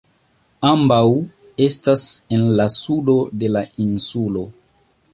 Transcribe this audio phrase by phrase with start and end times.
[0.69, 1.01] Ambaŭ
[1.67, 2.07] estas
[2.39, 4.49] en la sudo de la insulo.